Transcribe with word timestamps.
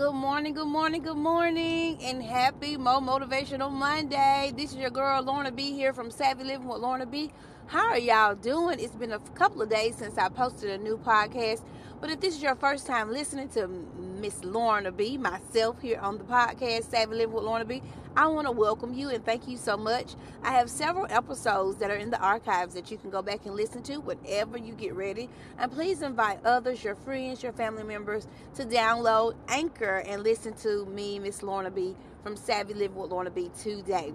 Good 0.00 0.14
morning, 0.14 0.54
good 0.54 0.66
morning, 0.66 1.02
good 1.02 1.18
morning, 1.18 1.98
and 2.02 2.22
happy 2.22 2.78
Mo 2.78 3.00
Motivational 3.00 3.70
Monday. 3.70 4.50
This 4.56 4.72
is 4.72 4.78
your 4.78 4.88
girl 4.88 5.22
Lorna 5.22 5.52
B 5.52 5.74
here 5.74 5.92
from 5.92 6.10
Savvy 6.10 6.42
Living 6.42 6.68
with 6.68 6.78
Lorna 6.78 7.04
B. 7.04 7.30
How 7.66 7.90
are 7.90 7.98
y'all 7.98 8.34
doing? 8.34 8.80
It's 8.80 8.94
been 8.94 9.12
a 9.12 9.18
couple 9.34 9.60
of 9.60 9.68
days 9.68 9.96
since 9.96 10.16
I 10.16 10.30
posted 10.30 10.70
a 10.70 10.82
new 10.82 10.96
podcast, 10.96 11.60
but 12.00 12.08
if 12.08 12.20
this 12.20 12.34
is 12.34 12.42
your 12.42 12.54
first 12.54 12.86
time 12.86 13.12
listening 13.12 13.48
to 13.50 13.68
Miss 13.68 14.42
Lorna 14.42 14.90
B, 14.90 15.18
myself 15.18 15.80
here 15.82 15.98
on 16.00 16.16
the 16.16 16.24
podcast 16.24 16.90
Savvy 16.90 17.14
Living 17.14 17.34
with 17.34 17.44
Lorna 17.44 17.66
B, 17.66 17.82
I 18.16 18.26
want 18.26 18.46
to 18.46 18.52
welcome 18.52 18.94
you 18.94 19.10
and 19.10 19.22
thank 19.24 19.46
you 19.46 19.58
so 19.58 19.76
much. 19.76 20.14
I 20.42 20.52
have 20.52 20.70
several 20.70 21.06
episodes 21.10 21.78
that 21.78 21.90
are 21.90 21.96
in 21.96 22.10
the 22.10 22.18
archives 22.18 22.72
that 22.74 22.90
you 22.90 22.96
can 22.96 23.10
go 23.10 23.20
back 23.20 23.44
and 23.44 23.54
listen 23.54 23.82
to 23.84 23.98
whenever 23.98 24.56
you 24.56 24.72
get 24.72 24.94
ready. 24.94 25.28
And 25.58 25.70
please 25.70 26.00
invite 26.00 26.44
others, 26.44 26.82
your 26.82 26.94
friends, 26.94 27.42
your 27.42 27.52
family 27.52 27.84
members, 27.84 28.26
to 28.54 28.64
download 28.64 29.34
Anchor 29.48 30.02
and 30.06 30.22
listen 30.22 30.54
to 30.58 30.86
me, 30.86 31.18
Miss 31.18 31.42
Lorna 31.42 31.70
B, 31.70 31.94
from 32.22 32.34
Savvy 32.34 32.72
Living 32.72 32.96
with 32.96 33.10
Lorna 33.10 33.30
B 33.30 33.50
today. 33.60 34.14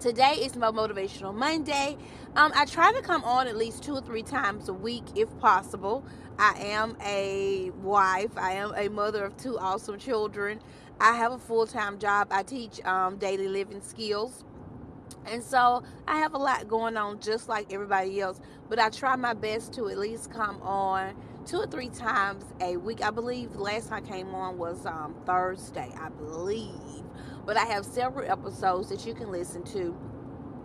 Today 0.00 0.34
is 0.34 0.56
my 0.56 0.70
motivational 0.70 1.34
Monday. 1.34 1.96
Um, 2.36 2.52
I 2.54 2.66
try 2.66 2.92
to 2.92 3.02
come 3.02 3.24
on 3.24 3.48
at 3.48 3.56
least 3.56 3.82
two 3.82 3.94
or 3.94 4.02
three 4.02 4.22
times 4.22 4.68
a 4.68 4.74
week 4.74 5.04
if 5.16 5.36
possible. 5.38 6.04
I 6.38 6.52
am 6.58 6.96
a 7.04 7.70
wife. 7.82 8.36
I 8.36 8.52
am 8.52 8.74
a 8.76 8.88
mother 8.88 9.24
of 9.24 9.36
two 9.36 9.58
awesome 9.58 9.98
children. 9.98 10.60
I 11.00 11.16
have 11.16 11.32
a 11.32 11.38
full 11.38 11.66
time 11.66 11.98
job. 11.98 12.28
I 12.30 12.42
teach 12.42 12.84
um, 12.84 13.16
daily 13.16 13.48
living 13.48 13.80
skills. 13.80 14.44
And 15.26 15.42
so 15.42 15.82
I 16.06 16.18
have 16.18 16.34
a 16.34 16.38
lot 16.38 16.68
going 16.68 16.96
on 16.96 17.20
just 17.20 17.48
like 17.48 17.72
everybody 17.72 18.20
else. 18.20 18.40
But 18.68 18.78
I 18.78 18.90
try 18.90 19.16
my 19.16 19.34
best 19.34 19.72
to 19.74 19.88
at 19.88 19.98
least 19.98 20.30
come 20.30 20.60
on 20.62 21.14
two 21.46 21.58
or 21.58 21.66
three 21.66 21.88
times 21.90 22.44
a 22.60 22.76
week. 22.76 23.02
I 23.02 23.10
believe 23.10 23.56
last 23.56 23.88
time 23.88 24.04
I 24.04 24.08
came 24.08 24.34
on 24.34 24.58
was 24.58 24.86
um, 24.86 25.16
Thursday, 25.26 25.92
I 26.00 26.10
believe. 26.10 26.70
But 27.46 27.56
I 27.56 27.66
have 27.66 27.86
several 27.86 28.30
episodes 28.30 28.90
that 28.90 29.06
you 29.06 29.14
can 29.14 29.32
listen 29.32 29.64
to 29.66 29.96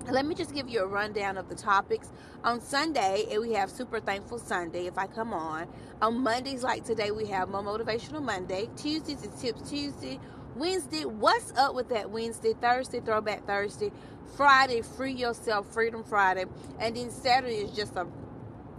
let 0.10 0.26
me 0.26 0.36
just 0.36 0.54
give 0.54 0.70
you 0.70 0.82
a 0.82 0.88
rundown 0.88 1.38
of 1.38 1.50
the 1.50 1.56
topics. 1.56 2.12
On 2.44 2.60
Sunday, 2.62 3.26
eh, 3.30 3.38
we 3.38 3.54
have 3.54 3.70
Super 3.70 4.00
Thankful 4.00 4.40
Sunday 4.40 4.88
if 4.88 4.98
I 4.98 5.08
come 5.08 5.34
on. 5.34 5.68
On 6.02 6.22
Mondays, 6.22 6.64
like 6.64 6.86
today, 6.86 7.12
we 7.12 7.28
have 7.28 7.50
More 7.50 7.64
Motivational 7.64 8.24
Monday. 8.24 8.70
Tuesdays 8.76 9.24
is 9.24 9.42
Tips 9.42 9.70
Tuesday. 9.70 10.20
Wednesday, 10.56 11.06
What's 11.06 11.54
Up 11.58 11.76
with 11.76 11.90
That 11.90 12.10
Wednesday. 12.10 12.54
Thursday, 12.54 13.00
Throwback 13.00 13.46
Thursday. 13.46 13.92
Friday, 14.36 14.82
Free 14.82 15.14
Yourself, 15.14 15.72
Freedom 15.74 16.04
Friday. 16.04 16.46
And 16.80 16.98
then 16.98 17.12
Saturday 17.12 17.58
is 17.58 17.72
just 17.72 17.96
a, 17.96 18.08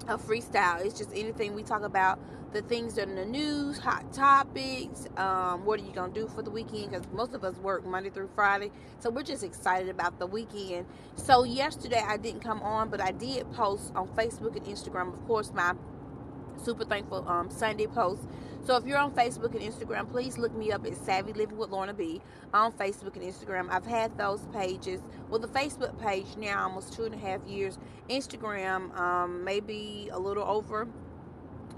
a 0.09 0.19
freestyle. 0.19 0.85
It's 0.85 0.99
just 0.99 1.11
anything 1.15 1.55
we 1.55 1.63
talk 1.63 1.83
about 1.83 2.19
the 2.53 2.63
things 2.63 2.95
that 2.95 3.09
are 3.09 3.11
in 3.11 3.17
the 3.17 3.25
news, 3.25 3.79
hot 3.79 4.13
topics. 4.13 5.07
Um, 5.17 5.65
what 5.65 5.81
are 5.81 5.85
you 5.85 5.93
gonna 5.93 6.13
do 6.13 6.29
for 6.29 6.43
the 6.43 6.51
weekend? 6.51 6.91
Because 6.91 7.07
most 7.13 7.35
of 7.35 7.45
us 7.45 7.57
work 7.57 7.85
Monday 7.87 8.11
through 8.11 8.31
Friday, 8.35 8.71
so 9.01 9.11
we're 9.11 9.23
just 9.23 9.43
excited 9.43 9.89
about 9.89 10.19
the 10.19 10.27
weekend. 10.27 10.87
So 11.17 11.45
yesterday 11.45 12.03
I 12.07 12.17
didn't 12.17 12.41
come 12.41 12.63
on, 12.63 12.91
but 12.91 13.01
I 13.01 13.13
did 13.13 13.51
post 13.53 13.93
on 13.95 14.09
Facebook 14.09 14.57
and 14.57 14.67
Instagram, 14.67 15.15
of 15.15 15.27
course, 15.27 15.53
my 15.53 15.75
super 16.63 16.85
thankful 16.85 17.27
um, 17.29 17.51
Sunday 17.51 17.87
post. 17.87 18.23
So 18.65 18.77
if 18.77 18.87
you're 18.87 18.99
on 18.99 19.11
Facebook 19.13 19.55
and 19.55 19.61
Instagram, 19.61 20.09
please 20.11 20.39
look 20.39 20.55
me 20.55 20.71
up 20.71 20.87
at 20.87 20.95
Savvy 20.95 21.33
Living 21.33 21.57
with 21.57 21.71
Lorna 21.71 21.95
B 21.95 22.21
on 22.55 22.71
Facebook 22.73 23.17
and 23.17 23.25
Instagram. 23.25 23.69
I've 23.71 23.87
had 23.87 24.17
those 24.17 24.47
pages. 24.53 25.01
Well, 25.29 25.41
the 25.41 25.49
Facebook 25.49 25.99
page 26.01 26.37
now 26.37 26.63
almost 26.63 26.93
two 26.93 27.05
and 27.05 27.15
a 27.15 27.19
half 27.19 27.45
years. 27.45 27.79
Instagram, 28.09 28.97
um, 28.97 29.43
maybe 29.43 30.11
a 30.13 30.19
little 30.19 30.45
over 30.45 30.87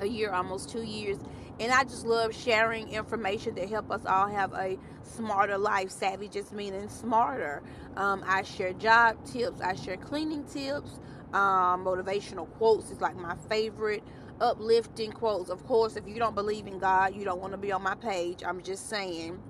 a 0.01 0.07
year, 0.07 0.31
almost 0.31 0.71
two 0.71 0.83
years. 0.83 1.19
And 1.61 1.71
I 1.71 1.85
just 1.85 2.05
love 2.05 2.35
sharing 2.35 2.89
information 2.89 3.55
to 3.55 3.67
help 3.67 3.91
us 3.91 4.05
all 4.07 4.29
have 4.29 4.53
a 4.55 4.77
smarter 5.03 5.57
life. 5.57 5.91
Savvy 5.91 6.29
just 6.29 6.53
meaning 6.53 6.89
smarter. 6.89 7.63
Um, 7.97 8.25
I 8.27 8.43
share 8.43 8.73
job 8.73 9.25
tips, 9.25 9.61
I 9.61 9.75
share 9.75 9.97
cleaning 9.97 10.45
tips, 10.45 10.99
um, 11.33 11.85
motivational 11.85 12.51
quotes 12.53 12.91
is 12.91 13.01
like 13.01 13.17
my 13.17 13.37
favorite. 13.49 14.03
Uplifting 14.41 15.13
quotes. 15.13 15.49
Of 15.49 15.65
course, 15.65 15.95
if 15.95 16.09
you 16.09 16.17
don't 16.17 16.35
believe 16.35 16.67
in 16.67 16.81
God, 16.81 17.15
you 17.15 17.25
don't 17.25 17.41
want 17.41 17.53
to 17.53 17.57
be 17.57 17.71
on 17.71 17.83
my 17.83 17.95
page. 17.95 18.43
I'm 18.45 18.63
just 18.63 18.89
saying. 18.89 19.41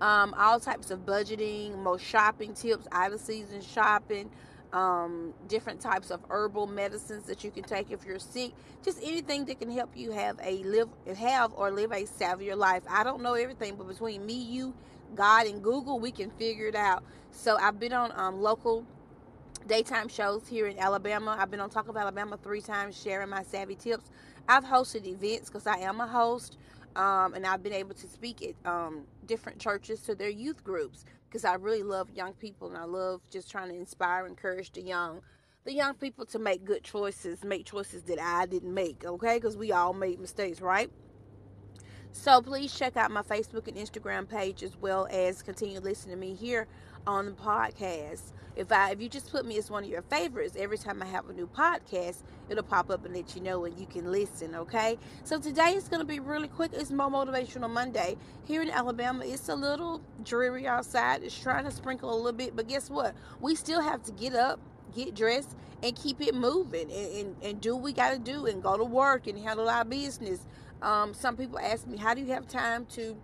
Um, 0.00 0.32
all 0.38 0.60
types 0.60 0.90
of 0.90 1.00
budgeting, 1.00 1.78
most 1.78 2.04
shopping 2.04 2.54
tips, 2.54 2.86
out 2.92 3.12
of 3.12 3.20
season 3.20 3.60
shopping, 3.62 4.30
um, 4.74 5.32
different 5.46 5.80
types 5.80 6.10
of 6.10 6.20
herbal 6.28 6.66
medicines 6.66 7.24
that 7.26 7.44
you 7.44 7.50
can 7.52 7.62
take 7.62 7.92
if 7.92 8.04
you're 8.04 8.18
sick. 8.18 8.52
Just 8.82 8.98
anything 9.02 9.44
that 9.46 9.60
can 9.60 9.70
help 9.70 9.96
you 9.96 10.10
have 10.10 10.38
a 10.42 10.64
live 10.64 10.88
have 11.16 11.52
or 11.54 11.70
live 11.70 11.92
a 11.92 12.02
savvier 12.02 12.56
life. 12.56 12.82
I 12.90 13.04
don't 13.04 13.22
know 13.22 13.34
everything, 13.34 13.76
but 13.76 13.86
between 13.86 14.26
me, 14.26 14.34
you, 14.34 14.74
God, 15.14 15.46
and 15.46 15.62
Google, 15.62 16.00
we 16.00 16.10
can 16.10 16.30
figure 16.32 16.66
it 16.66 16.74
out. 16.74 17.04
So 17.30 17.56
I've 17.56 17.78
been 17.78 17.92
on 17.92 18.12
um, 18.16 18.42
local 18.42 18.84
daytime 19.68 20.08
shows 20.08 20.48
here 20.48 20.66
in 20.66 20.76
Alabama. 20.78 21.36
I've 21.38 21.52
been 21.52 21.60
on 21.60 21.70
Talk 21.70 21.88
of 21.88 21.96
Alabama 21.96 22.36
three 22.36 22.60
times, 22.60 23.00
sharing 23.00 23.28
my 23.28 23.44
savvy 23.44 23.76
tips. 23.76 24.10
I've 24.48 24.64
hosted 24.64 25.06
events 25.06 25.50
because 25.50 25.68
I 25.68 25.78
am 25.78 26.00
a 26.00 26.06
host, 26.06 26.58
um, 26.96 27.34
and 27.34 27.46
I've 27.46 27.62
been 27.62 27.72
able 27.72 27.94
to 27.94 28.08
speak 28.08 28.42
at 28.42 28.70
um, 28.70 29.04
different 29.24 29.60
churches 29.60 30.00
to 30.02 30.16
their 30.16 30.28
youth 30.28 30.64
groups 30.64 31.04
because 31.34 31.44
I 31.44 31.54
really 31.54 31.82
love 31.82 32.12
young 32.14 32.32
people 32.34 32.68
and 32.68 32.78
I 32.78 32.84
love 32.84 33.20
just 33.28 33.50
trying 33.50 33.68
to 33.70 33.74
inspire, 33.74 34.24
encourage 34.24 34.70
the 34.70 34.82
young, 34.82 35.20
the 35.64 35.72
young 35.72 35.94
people 35.94 36.24
to 36.26 36.38
make 36.38 36.64
good 36.64 36.84
choices, 36.84 37.42
make 37.42 37.66
choices 37.66 38.04
that 38.04 38.20
I 38.20 38.46
didn't 38.46 38.72
make, 38.72 39.04
okay? 39.04 39.38
Because 39.38 39.56
we 39.56 39.72
all 39.72 39.92
made 39.92 40.20
mistakes, 40.20 40.60
right? 40.60 40.92
So 42.12 42.40
please 42.40 42.72
check 42.72 42.96
out 42.96 43.10
my 43.10 43.22
Facebook 43.22 43.66
and 43.66 43.76
Instagram 43.76 44.28
page 44.28 44.62
as 44.62 44.76
well 44.76 45.08
as 45.10 45.42
continue 45.42 45.80
listening 45.80 46.14
to 46.14 46.20
me 46.20 46.34
here 46.34 46.68
on 47.06 47.26
the 47.26 47.32
podcast. 47.32 48.32
If 48.56 48.70
I 48.70 48.90
if 48.90 49.00
you 49.00 49.08
just 49.08 49.30
put 49.30 49.44
me 49.44 49.58
as 49.58 49.70
one 49.70 49.84
of 49.84 49.90
your 49.90 50.02
favorites, 50.02 50.56
every 50.58 50.78
time 50.78 51.02
I 51.02 51.06
have 51.06 51.28
a 51.28 51.32
new 51.32 51.46
podcast, 51.46 52.22
it'll 52.48 52.62
pop 52.62 52.90
up 52.90 53.04
and 53.04 53.14
let 53.14 53.34
you 53.34 53.42
know 53.42 53.64
and 53.64 53.78
you 53.78 53.86
can 53.86 54.12
listen, 54.12 54.54
okay? 54.54 54.98
So 55.24 55.40
today 55.40 55.74
is 55.74 55.88
gonna 55.88 56.04
be 56.04 56.20
really 56.20 56.48
quick. 56.48 56.72
It's 56.72 56.90
more 56.90 57.10
motivational 57.10 57.70
Monday. 57.70 58.16
Here 58.44 58.62
in 58.62 58.70
Alabama, 58.70 59.24
it's 59.24 59.48
a 59.48 59.54
little 59.54 60.00
dreary 60.22 60.66
outside. 60.66 61.22
It's 61.22 61.38
trying 61.38 61.64
to 61.64 61.70
sprinkle 61.70 62.14
a 62.14 62.16
little 62.16 62.32
bit, 62.32 62.54
but 62.54 62.68
guess 62.68 62.90
what? 62.90 63.14
We 63.40 63.54
still 63.56 63.80
have 63.80 64.02
to 64.04 64.12
get 64.12 64.34
up, 64.34 64.60
get 64.94 65.14
dressed, 65.14 65.56
and 65.82 65.96
keep 65.96 66.20
it 66.20 66.34
moving 66.34 66.90
and, 66.92 67.16
and, 67.16 67.36
and 67.42 67.60
do 67.60 67.74
what 67.74 67.82
we 67.84 67.92
gotta 67.92 68.18
do 68.18 68.46
and 68.46 68.62
go 68.62 68.76
to 68.76 68.84
work 68.84 69.26
and 69.26 69.38
handle 69.38 69.68
our 69.68 69.84
business 69.84 70.46
um, 70.84 71.14
some 71.14 71.36
people 71.36 71.58
ask 71.58 71.86
me, 71.86 71.96
how 71.96 72.12
do 72.14 72.20
you 72.20 72.32
have 72.32 72.46
time 72.46 72.84
to 72.86 73.16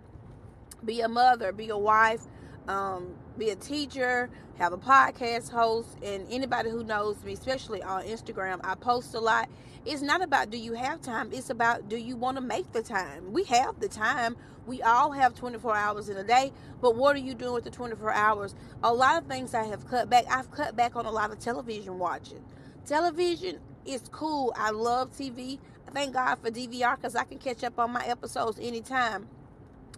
be 0.83 1.01
a 1.01 1.07
mother, 1.07 1.51
be 1.51 1.69
a 1.69 1.77
wife, 1.77 2.21
um, 2.67 3.13
be 3.37 3.49
a 3.49 3.55
teacher, 3.55 4.29
have 4.57 4.73
a 4.73 4.77
podcast 4.77 5.49
host, 5.49 5.97
and 6.03 6.25
anybody 6.29 6.69
who 6.69 6.83
knows 6.83 7.23
me, 7.23 7.33
especially 7.33 7.81
on 7.81 8.03
Instagram, 8.03 8.59
I 8.63 8.75
post 8.75 9.13
a 9.13 9.19
lot. 9.19 9.49
It's 9.85 10.01
not 10.01 10.21
about 10.21 10.51
do 10.51 10.57
you 10.57 10.73
have 10.73 11.01
time, 11.01 11.31
it's 11.33 11.49
about 11.49 11.89
do 11.89 11.97
you 11.97 12.15
want 12.15 12.37
to 12.37 12.41
make 12.41 12.71
the 12.71 12.83
time. 12.83 13.33
We 13.33 13.43
have 13.45 13.79
the 13.79 13.89
time. 13.89 14.37
We 14.67 14.83
all 14.83 15.11
have 15.11 15.33
24 15.33 15.75
hours 15.75 16.07
in 16.07 16.17
a 16.17 16.23
day, 16.23 16.53
but 16.81 16.95
what 16.95 17.15
are 17.15 17.19
you 17.19 17.33
doing 17.33 17.53
with 17.53 17.63
the 17.63 17.71
24 17.71 18.13
hours? 18.13 18.53
A 18.83 18.93
lot 18.93 19.21
of 19.21 19.27
things 19.27 19.55
I 19.55 19.63
have 19.63 19.87
cut 19.87 20.07
back. 20.09 20.25
I've 20.29 20.51
cut 20.51 20.75
back 20.75 20.95
on 20.95 21.05
a 21.07 21.11
lot 21.11 21.31
of 21.31 21.39
television 21.39 21.97
watching. 21.97 22.43
Television 22.85 23.59
is 23.85 24.03
cool. 24.11 24.53
I 24.55 24.69
love 24.69 25.17
TV 25.17 25.57
thank 25.93 26.13
God 26.13 26.35
for 26.35 26.49
DVR 26.49 26.95
because 26.95 27.15
I 27.15 27.23
can 27.23 27.37
catch 27.37 27.63
up 27.63 27.77
on 27.79 27.91
my 27.91 28.05
episodes 28.05 28.59
anytime. 28.61 29.27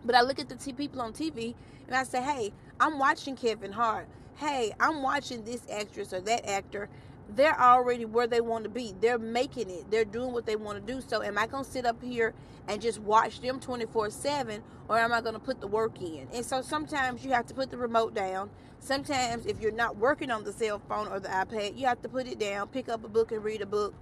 But 0.04 0.16
I 0.16 0.22
look 0.22 0.40
at 0.40 0.50
the 0.50 0.56
t- 0.56 0.74
people 0.74 1.02
on 1.02 1.14
TV 1.14 1.56
and 1.88 1.96
I 1.96 2.04
say, 2.04 2.22
hey, 2.22 2.54
I'm 2.84 3.00
watching 3.00 3.38
Kevin 3.38 3.72
Hart. 3.72 4.10
Hey, 4.36 4.74
I'm 4.78 5.02
watching 5.02 5.46
this 5.46 5.62
actress 5.72 6.12
or 6.12 6.20
that 6.20 6.46
actor. 6.46 6.90
They're 7.30 7.58
already 7.58 8.04
where 8.04 8.28
they 8.28 8.42
want 8.42 8.66
to 8.66 8.70
be. 8.70 8.94
They're 9.00 9.18
making 9.18 9.70
it. 9.70 9.90
They're 9.90 10.04
doing 10.04 10.34
what 10.34 10.46
they 10.46 10.58
want 10.58 10.86
to 10.86 10.94
do. 10.94 11.00
So, 11.00 11.24
am 11.24 11.38
I 11.38 11.48
going 11.48 11.64
to 11.64 11.72
sit 11.72 11.86
up 11.86 12.04
here 12.04 12.34
and 12.68 12.82
just 12.82 13.00
watch 13.00 13.40
them 13.40 13.62
24 13.62 14.10
7 14.10 14.62
or 14.90 15.00
am 15.00 15.14
I 15.14 15.22
going 15.22 15.34
to 15.34 15.40
put 15.40 15.62
the 15.62 15.68
work 15.68 16.02
in? 16.02 16.28
And 16.34 16.46
so, 16.46 16.62
sometimes 16.62 17.24
you 17.24 17.32
have 17.32 17.48
to 17.48 17.54
put 17.54 17.72
the 17.72 17.78
remote 17.78 18.14
down. 18.14 18.50
Sometimes, 18.82 19.46
if 19.46 19.62
you're 19.62 19.72
not 19.72 19.96
working 19.96 20.30
on 20.30 20.44
the 20.44 20.52
cell 20.52 20.82
phone 20.90 21.08
or 21.08 21.22
the 21.22 21.30
iPad, 21.30 21.78
you 21.78 21.88
have 21.88 22.02
to 22.02 22.10
put 22.10 22.28
it 22.28 22.38
down, 22.38 22.68
pick 22.68 22.90
up 22.90 23.06
a 23.06 23.08
book, 23.08 23.32
and 23.32 23.46
read 23.46 23.62
a 23.62 23.66
book 23.66 23.94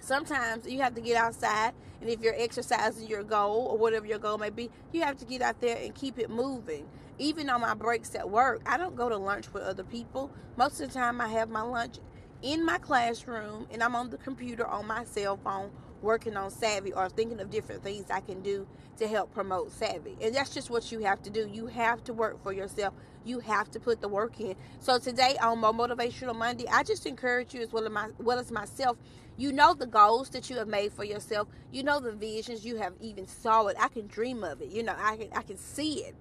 sometimes 0.00 0.66
you 0.66 0.80
have 0.80 0.94
to 0.94 1.00
get 1.00 1.16
outside 1.16 1.72
and 2.00 2.08
if 2.08 2.20
you're 2.20 2.34
exercising 2.36 3.06
your 3.06 3.22
goal 3.22 3.68
or 3.70 3.78
whatever 3.78 4.06
your 4.06 4.18
goal 4.18 4.38
may 4.38 4.50
be 4.50 4.70
you 4.92 5.02
have 5.02 5.16
to 5.18 5.24
get 5.24 5.42
out 5.42 5.60
there 5.60 5.76
and 5.76 5.94
keep 5.94 6.18
it 6.18 6.30
moving. 6.30 6.86
Even 7.18 7.50
on 7.50 7.60
my 7.60 7.74
breaks 7.74 8.14
at 8.14 8.28
work 8.28 8.62
i 8.66 8.76
don't 8.76 8.96
go 8.96 9.08
to 9.08 9.16
lunch 9.16 9.52
with 9.52 9.62
other 9.62 9.84
people. 9.84 10.30
Most 10.56 10.80
of 10.80 10.88
the 10.88 10.94
time 10.94 11.20
i 11.20 11.28
have 11.28 11.48
my 11.48 11.62
lunch 11.62 11.96
in 12.42 12.64
my 12.64 12.78
classroom 12.78 13.66
and 13.70 13.82
i'm 13.82 13.94
on 13.94 14.10
the 14.10 14.16
computer 14.16 14.66
on 14.66 14.86
my 14.86 15.04
cell 15.04 15.36
phone 15.36 15.70
working 16.02 16.36
on 16.36 16.50
Savvy 16.50 16.92
or 16.92 17.08
thinking 17.08 17.40
of 17.40 17.50
different 17.50 17.82
things 17.82 18.10
I 18.10 18.20
can 18.20 18.42
do 18.42 18.66
to 18.98 19.08
help 19.08 19.32
promote 19.32 19.72
Savvy. 19.72 20.16
And 20.20 20.34
that's 20.34 20.52
just 20.52 20.70
what 20.70 20.90
you 20.92 21.00
have 21.00 21.22
to 21.22 21.30
do. 21.30 21.48
You 21.52 21.66
have 21.66 22.04
to 22.04 22.12
work 22.12 22.42
for 22.42 22.52
yourself. 22.52 22.94
You 23.24 23.40
have 23.40 23.70
to 23.72 23.80
put 23.80 24.00
the 24.00 24.08
work 24.08 24.40
in. 24.40 24.56
So 24.80 24.98
today 24.98 25.36
on 25.42 25.60
Mo 25.60 25.72
Motivational 25.72 26.34
Monday, 26.34 26.66
I 26.68 26.82
just 26.82 27.06
encourage 27.06 27.54
you 27.54 27.60
as 27.60 27.72
well 27.72 27.84
as, 27.84 27.90
my, 27.90 28.08
well 28.18 28.38
as 28.38 28.50
myself. 28.50 28.96
You 29.36 29.52
know 29.52 29.74
the 29.74 29.86
goals 29.86 30.28
that 30.30 30.50
you 30.50 30.56
have 30.56 30.68
made 30.68 30.92
for 30.92 31.04
yourself. 31.04 31.48
You 31.72 31.82
know 31.82 32.00
the 32.00 32.12
visions 32.12 32.64
you 32.64 32.76
have 32.76 32.92
even 33.00 33.26
saw 33.26 33.66
it. 33.66 33.76
I 33.80 33.88
can 33.88 34.06
dream 34.06 34.44
of 34.44 34.60
it. 34.60 34.68
You 34.70 34.82
know, 34.82 34.94
I 34.98 35.16
can 35.16 35.28
I 35.34 35.42
can 35.42 35.56
see 35.56 36.04
it. 36.04 36.14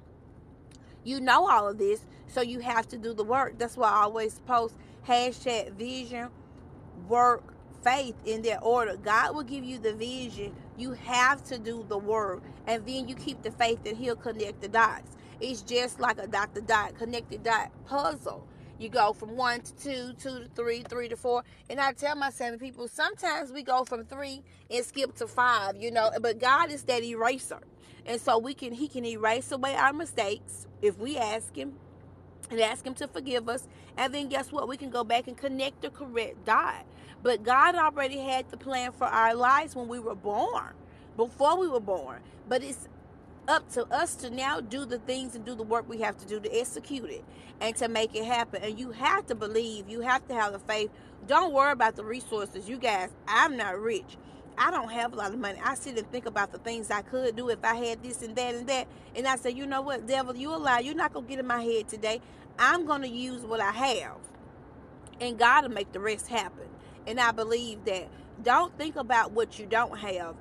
You 1.04 1.20
know 1.20 1.50
all 1.50 1.68
of 1.68 1.78
this, 1.78 2.06
so 2.28 2.42
you 2.42 2.60
have 2.60 2.88
to 2.90 2.98
do 2.98 3.14
the 3.14 3.24
work. 3.24 3.58
That's 3.58 3.76
why 3.76 3.90
I 3.90 4.04
always 4.04 4.40
post 4.48 4.76
hashtag 5.08 5.74
vision, 5.74 6.30
work, 7.08 7.54
faith 7.84 8.16
in 8.26 8.42
their 8.42 8.62
order. 8.62 8.98
God 8.98 9.36
will 9.36 9.44
give 9.44 9.64
you 9.64 9.80
the 9.80 9.94
vision. 9.94 10.56
You 10.78 10.94
have 10.94 11.44
to 11.46 11.58
do 11.58 11.86
the 11.88 11.98
work. 11.98 12.42
And 12.68 12.86
then 12.86 13.08
you 13.08 13.16
keep 13.16 13.42
the 13.42 13.52
faith 13.52 13.84
that 13.84 13.98
He'll 13.98 14.16
connect 14.16 14.62
the 14.62 14.68
dots. 14.68 15.16
It's 15.42 15.62
just 15.62 16.00
like 16.00 16.18
a 16.18 16.28
dot 16.28 16.54
to 16.56 16.62
dot, 16.62 16.96
connected 16.98 17.44
dot 17.44 17.72
puzzle. 17.86 18.48
You 18.78 18.90
go 18.90 19.14
from 19.14 19.36
one 19.36 19.62
to 19.62 19.76
two, 19.76 20.14
two 20.14 20.40
to 20.40 20.50
three, 20.56 20.84
three 20.84 21.10
to 21.10 21.18
four. 21.18 21.44
And 21.70 21.80
I 21.80 21.92
tell 21.94 22.16
my 22.16 22.30
Savvy 22.30 22.58
people, 22.58 22.88
sometimes 22.88 23.52
we 23.52 23.64
go 23.64 23.84
from 23.84 24.06
three 24.06 24.42
and 24.70 24.86
skip 24.86 25.16
to 25.16 25.28
five, 25.28 25.76
you 25.78 25.92
know, 25.92 26.12
but 26.22 26.40
God 26.40 26.72
is 26.72 26.84
that 26.84 27.04
eraser. 27.04 27.60
And 28.06 28.22
so 28.22 28.38
we 28.38 28.54
can 28.54 28.74
He 28.74 28.88
can 28.88 29.06
erase 29.06 29.52
away 29.52 29.76
our 29.76 29.94
mistakes 29.94 30.68
if 30.82 30.98
we 30.98 31.18
ask 31.18 31.56
Him 31.56 31.74
and 32.50 32.60
ask 32.60 32.86
him 32.86 32.94
to 32.96 33.08
forgive 33.08 33.50
us 33.50 33.68
and 33.98 34.14
then 34.14 34.30
guess 34.30 34.52
what? 34.52 34.68
We 34.68 34.78
can 34.78 34.90
go 34.90 35.04
back 35.04 35.28
and 35.28 35.38
connect 35.38 35.82
the 35.82 35.90
correct 35.90 36.46
dot. 36.46 36.86
But 37.22 37.44
god 37.44 37.76
already 37.76 38.20
had 38.20 38.50
the 38.50 38.58
plan 38.58 38.92
for 38.94 39.06
our 39.06 39.36
lives 39.36 39.76
when 39.76 39.88
we 39.88 40.00
were 40.00 40.16
born 40.16 40.74
before 41.18 41.58
we 41.60 41.68
were 41.68 41.82
born. 41.82 42.22
But 42.48 42.64
it's 42.64 42.88
up 43.48 43.70
to 43.74 43.86
us 43.94 44.16
to 44.16 44.30
now 44.30 44.62
do 44.62 44.86
the 44.86 45.00
things 45.00 45.36
and 45.36 45.44
do 45.44 45.56
the 45.56 45.64
work 45.64 45.90
we 45.90 46.00
have 46.00 46.18
to 46.18 46.26
do 46.28 46.40
to 46.40 46.60
execute 46.60 47.10
it 47.10 47.26
and 47.60 47.76
to 47.78 47.90
make 47.90 48.16
it 48.16 48.26
happen. 48.26 48.64
And 48.64 48.80
you 48.80 48.92
have 48.92 49.28
to 49.28 49.36
believe. 49.36 49.90
You 49.90 50.02
have 50.02 50.28
to 50.30 50.34
have 50.34 50.54
the 50.54 50.60
faith. 50.60 50.92
Don't 51.28 51.54
worry 51.54 51.74
about 51.74 51.96
the 51.96 52.06
resources. 52.06 52.70
You 52.70 52.78
guys 52.78 53.10
i'm 53.28 53.58
not 53.58 53.80
rich 53.80 54.18
I 54.58 54.72
don't 54.72 54.92
have 54.92 55.14
a 55.14 55.16
lot 55.16 55.34
of 55.34 55.40
money. 55.40 55.60
I 55.64 55.76
sit 55.76 55.98
and 55.98 56.12
think 56.12 56.26
about 56.26 56.52
the 56.52 56.58
things 56.58 56.92
I 56.92 57.02
could 57.02 57.36
do 57.36 57.50
if 57.50 57.64
I 57.64 57.76
had 57.76 58.04
this 58.04 58.22
and 58.22 58.36
that 58.36 58.56
and 58.56 58.68
that. 58.68 58.88
And 59.16 59.28
I 59.28 59.36
say, 59.36 59.52
you 59.52 59.66
know 59.66 59.82
what, 59.82 60.08
devil, 60.08 60.36
you 60.36 60.54
a 60.54 60.58
lie. 60.58 60.80
You're 60.80 60.96
not 60.96 61.14
to 61.26 61.30
get 61.30 61.40
in 61.40 61.48
my 61.48 61.64
head 61.64 61.88
today. 61.88 62.22
I'm 62.58 62.86
to 63.04 63.10
use 63.10 63.46
what 63.46 63.62
I 63.62 63.72
have. 63.72 64.18
And 65.22 65.38
God 65.38 65.64
will 65.64 65.72
make 65.72 65.92
the 65.92 66.00
rest 66.00 66.28
happen. 66.28 66.68
And 67.08 67.20
I 67.20 67.32
believe 67.32 67.86
that 67.86 68.10
don't 68.44 68.78
think 68.78 68.96
about 68.96 69.32
what 69.32 69.60
you 69.60 69.66
don't 69.66 69.98
have. 69.98 70.36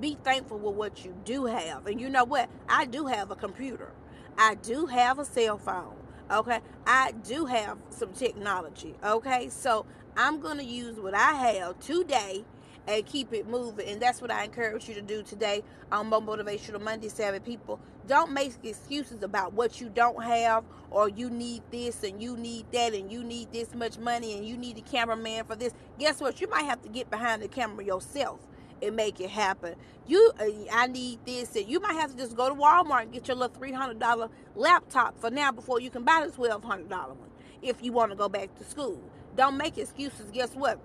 Be 0.00 0.16
thankful 0.24 0.58
with 0.58 0.74
what 0.74 1.04
you 1.04 1.14
do 1.24 1.46
have. 1.46 1.86
And 1.86 2.00
you 2.00 2.08
know 2.08 2.24
what? 2.24 2.48
I 2.68 2.86
do 2.86 3.06
have 3.06 3.30
a 3.30 3.36
computer. 3.36 3.90
I 4.38 4.54
do 4.56 4.86
have 4.86 5.18
a 5.18 5.24
cell 5.24 5.58
phone. 5.58 5.94
Okay. 6.30 6.60
I 6.86 7.12
do 7.24 7.46
have 7.46 7.78
some 7.90 8.12
technology. 8.12 8.94
Okay. 9.04 9.48
So 9.48 9.86
I'm 10.16 10.40
going 10.40 10.58
to 10.58 10.64
use 10.64 10.98
what 10.98 11.14
I 11.14 11.32
have 11.32 11.78
today 11.80 12.44
and 12.86 13.06
keep 13.06 13.32
it 13.32 13.48
moving. 13.48 13.88
And 13.88 14.00
that's 14.00 14.20
what 14.20 14.30
I 14.30 14.44
encourage 14.44 14.88
you 14.88 14.94
to 14.94 15.02
do 15.02 15.22
today 15.22 15.62
on 15.90 16.08
Mo 16.08 16.20
Motivational 16.20 16.80
Monday, 16.80 17.08
Savvy 17.08 17.40
people. 17.40 17.80
Don't 18.06 18.32
make 18.32 18.52
excuses 18.64 19.22
about 19.22 19.52
what 19.52 19.80
you 19.80 19.88
don't 19.88 20.22
have 20.22 20.64
or 20.90 21.08
you 21.08 21.30
need 21.30 21.62
this 21.70 22.02
and 22.02 22.22
you 22.22 22.36
need 22.36 22.66
that 22.72 22.94
and 22.94 23.10
you 23.12 23.22
need 23.22 23.52
this 23.52 23.74
much 23.74 23.98
money 23.98 24.36
and 24.36 24.46
you 24.46 24.56
need 24.56 24.78
a 24.78 24.82
cameraman 24.82 25.44
for 25.44 25.56
this. 25.56 25.72
Guess 25.98 26.20
what? 26.20 26.40
You 26.40 26.48
might 26.48 26.64
have 26.64 26.82
to 26.82 26.88
get 26.88 27.10
behind 27.10 27.42
the 27.42 27.48
camera 27.48 27.84
yourself 27.84 28.40
and 28.82 28.96
make 28.96 29.20
it 29.20 29.30
happen. 29.30 29.76
You, 30.06 30.32
uh, 30.40 30.44
I 30.72 30.88
need 30.88 31.20
this, 31.24 31.54
and 31.54 31.68
you 31.68 31.78
might 31.78 31.94
have 31.94 32.10
to 32.10 32.16
just 32.16 32.36
go 32.36 32.48
to 32.48 32.54
Walmart 32.54 33.02
and 33.02 33.12
get 33.12 33.28
your 33.28 33.36
little 33.36 33.54
three 33.56 33.72
hundred 33.72 34.00
dollar 34.00 34.28
laptop 34.56 35.18
for 35.20 35.30
now 35.30 35.52
before 35.52 35.80
you 35.80 35.90
can 35.90 36.02
buy 36.02 36.24
the 36.26 36.32
twelve 36.32 36.64
hundred 36.64 36.88
dollar 36.88 37.14
one 37.14 37.30
if 37.62 37.82
you 37.82 37.92
want 37.92 38.10
to 38.10 38.16
go 38.16 38.28
back 38.28 38.54
to 38.58 38.64
school. 38.64 39.00
Don't 39.36 39.56
make 39.56 39.78
excuses. 39.78 40.30
Guess 40.32 40.54
what? 40.56 40.80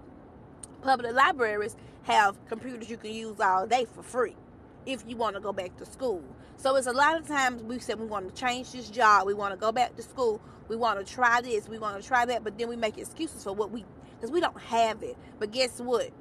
Public 0.81 1.13
libraries 1.13 1.75
have 2.03 2.37
computers 2.47 2.89
you 2.89 2.97
can 2.97 3.11
use 3.11 3.39
all 3.39 3.65
day 3.65 3.85
for 3.93 4.03
free 4.03 4.35
if 4.85 5.03
you 5.07 5.17
want 5.17 5.35
to 5.35 5.41
go 5.41 5.51
back 5.51 5.75
to 5.77 5.85
school. 5.85 6.23
So 6.55 6.75
it's 6.75 6.87
a 6.87 6.93
lot 6.93 7.19
of 7.19 7.27
times 7.27 7.61
we 7.63 7.79
said 7.79 7.99
we 7.99 8.05
want 8.05 8.33
to 8.33 8.41
change 8.41 8.71
this 8.71 8.89
job, 8.89 9.27
we 9.27 9.33
want 9.33 9.53
to 9.53 9.59
go 9.59 9.71
back 9.71 9.95
to 9.97 10.01
school, 10.01 10.41
we 10.67 10.75
want 10.75 11.05
to 11.05 11.13
try 11.13 11.41
this, 11.41 11.67
we 11.67 11.77
want 11.77 12.01
to 12.01 12.07
try 12.07 12.25
that, 12.25 12.43
but 12.43 12.57
then 12.57 12.69
we 12.69 12.75
make 12.75 12.97
excuses 12.97 13.43
for 13.43 13.53
what 13.53 13.71
we 13.71 13.85
because 14.15 14.31
we 14.31 14.39
don't 14.39 14.59
have 14.61 15.03
it. 15.03 15.17
But 15.39 15.51
guess 15.51 15.79
what? 15.79 16.11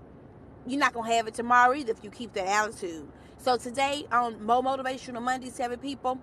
You're 0.66 0.80
not 0.80 0.94
gonna 0.94 1.12
have 1.14 1.28
it 1.28 1.34
tomorrow 1.34 1.74
either 1.74 1.92
if 1.92 2.02
you 2.02 2.10
keep 2.10 2.32
that 2.32 2.46
attitude. 2.46 3.06
So 3.38 3.56
today 3.56 4.06
on 4.10 4.44
Mo 4.44 4.62
Motivational 4.62 5.22
Monday, 5.22 5.50
Savvy 5.50 5.76
people, 5.76 6.18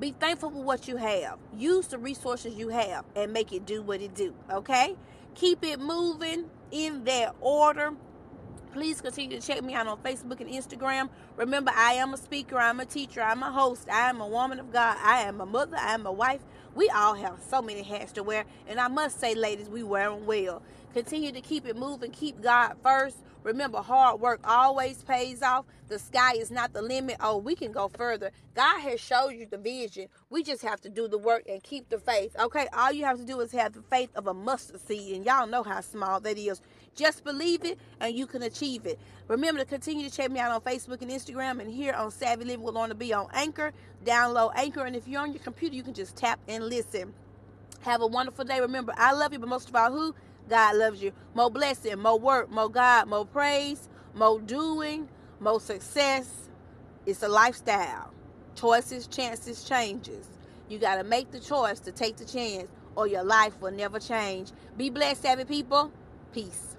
be 0.00 0.12
thankful 0.12 0.50
for 0.50 0.62
what 0.62 0.88
you 0.88 0.96
have. 0.96 1.38
Use 1.56 1.86
the 1.86 1.98
resources 1.98 2.54
you 2.54 2.70
have 2.70 3.04
and 3.14 3.32
make 3.32 3.52
it 3.52 3.66
do 3.66 3.82
what 3.82 4.00
it 4.00 4.14
do. 4.14 4.34
Okay? 4.50 4.96
Keep 5.34 5.64
it 5.64 5.78
moving 5.80 6.50
in 6.70 7.04
that 7.04 7.34
order. 7.40 7.92
Please 8.72 9.00
continue 9.00 9.40
to 9.40 9.46
check 9.46 9.62
me 9.62 9.74
out 9.74 9.86
on 9.86 9.98
Facebook 9.98 10.40
and 10.40 10.50
Instagram. 10.50 11.08
Remember, 11.36 11.72
I 11.74 11.94
am 11.94 12.12
a 12.12 12.16
speaker, 12.16 12.58
I'm 12.58 12.80
a 12.80 12.84
teacher, 12.84 13.22
I'm 13.22 13.42
a 13.42 13.50
host, 13.50 13.88
I 13.90 14.10
am 14.10 14.20
a 14.20 14.28
woman 14.28 14.60
of 14.60 14.72
God, 14.72 14.96
I 15.02 15.22
am 15.22 15.40
a 15.40 15.46
mother, 15.46 15.76
I 15.78 15.94
am 15.94 16.06
a 16.06 16.12
wife. 16.12 16.42
We 16.78 16.88
all 16.90 17.14
have 17.14 17.40
so 17.50 17.60
many 17.60 17.82
hats 17.82 18.12
to 18.12 18.22
wear, 18.22 18.44
and 18.68 18.78
I 18.78 18.86
must 18.86 19.18
say, 19.18 19.34
ladies, 19.34 19.68
we 19.68 19.82
wear 19.82 20.10
them 20.10 20.26
well. 20.26 20.62
Continue 20.94 21.32
to 21.32 21.40
keep 21.40 21.66
it 21.66 21.76
moving, 21.76 22.12
keep 22.12 22.40
God 22.40 22.76
first. 22.84 23.16
Remember, 23.42 23.78
hard 23.78 24.20
work 24.20 24.38
always 24.44 25.02
pays 25.02 25.42
off. 25.42 25.64
The 25.88 25.98
sky 25.98 26.34
is 26.34 26.52
not 26.52 26.72
the 26.72 26.80
limit. 26.80 27.16
Oh, 27.18 27.38
we 27.38 27.56
can 27.56 27.72
go 27.72 27.88
further. 27.88 28.30
God 28.54 28.78
has 28.82 29.00
showed 29.00 29.30
you 29.30 29.44
the 29.44 29.58
vision. 29.58 30.06
We 30.30 30.44
just 30.44 30.62
have 30.62 30.80
to 30.82 30.88
do 30.88 31.08
the 31.08 31.18
work 31.18 31.42
and 31.48 31.60
keep 31.64 31.88
the 31.88 31.98
faith. 31.98 32.36
Okay, 32.38 32.68
all 32.72 32.92
you 32.92 33.04
have 33.06 33.18
to 33.18 33.24
do 33.24 33.40
is 33.40 33.50
have 33.50 33.72
the 33.72 33.82
faith 33.82 34.10
of 34.14 34.28
a 34.28 34.34
mustard 34.34 34.80
seed, 34.80 35.16
and 35.16 35.26
y'all 35.26 35.48
know 35.48 35.64
how 35.64 35.80
small 35.80 36.20
that 36.20 36.38
is. 36.38 36.60
Just 36.94 37.24
believe 37.24 37.64
it, 37.64 37.78
and 38.00 38.16
you 38.16 38.26
can 38.26 38.42
achieve 38.42 38.86
it. 38.86 38.98
Remember 39.28 39.60
to 39.60 39.66
continue 39.66 40.08
to 40.08 40.14
check 40.14 40.30
me 40.30 40.40
out 40.40 40.50
on 40.50 40.60
Facebook 40.60 41.02
and 41.02 41.10
Instagram, 41.10 41.60
and 41.60 41.70
here 41.70 41.92
on 41.94 42.10
Savvy 42.10 42.44
Living 42.44 42.64
with 42.64 42.74
Lorna 42.74 42.94
B 42.94 43.12
on 43.12 43.28
Anchor. 43.32 43.72
Download 44.04 44.52
Anchor, 44.56 44.84
and 44.84 44.96
if 44.96 45.06
you're 45.06 45.20
on 45.20 45.32
your 45.32 45.42
computer, 45.42 45.76
you 45.76 45.82
can 45.82 45.94
just 45.94 46.16
tap 46.16 46.40
and 46.48 46.64
listen. 46.64 47.14
Have 47.82 48.00
a 48.02 48.06
wonderful 48.06 48.44
day. 48.44 48.60
Remember, 48.60 48.92
I 48.96 49.12
love 49.12 49.32
you, 49.32 49.38
but 49.38 49.48
most 49.48 49.68
of 49.68 49.76
all, 49.76 49.92
who? 49.92 50.14
God 50.48 50.76
loves 50.76 51.02
you. 51.02 51.12
More 51.34 51.50
blessing, 51.50 51.98
more 51.98 52.18
work, 52.18 52.50
more 52.50 52.68
God, 52.70 53.08
more 53.08 53.26
praise, 53.26 53.88
more 54.14 54.40
doing, 54.40 55.08
more 55.40 55.60
success. 55.60 56.48
It's 57.06 57.22
a 57.22 57.28
lifestyle. 57.28 58.12
Choices, 58.54 59.06
chances, 59.06 59.64
changes. 59.64 60.26
You 60.68 60.78
got 60.78 60.96
to 60.96 61.04
make 61.04 61.30
the 61.30 61.40
choice 61.40 61.80
to 61.80 61.92
take 61.92 62.16
the 62.16 62.24
chance, 62.24 62.68
or 62.96 63.06
your 63.06 63.22
life 63.22 63.60
will 63.60 63.70
never 63.70 64.00
change. 64.00 64.50
Be 64.76 64.90
blessed, 64.90 65.22
savvy 65.22 65.44
people. 65.44 65.92
Peace. 66.32 66.76